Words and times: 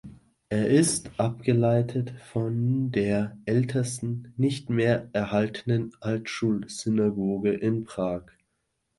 Er 0.49 0.65
ist 0.67 1.11
abgeleitet 1.19 2.09
von 2.19 2.91
der 2.91 3.37
ältesten 3.45 4.33
nicht 4.35 4.67
mehr 4.67 5.07
erhaltenen 5.13 5.91
Altschul-Synagoge 5.99 7.53
in 7.53 7.83
Prag. 7.83 8.23